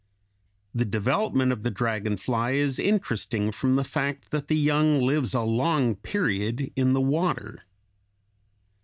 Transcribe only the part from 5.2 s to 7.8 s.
a long period in the water.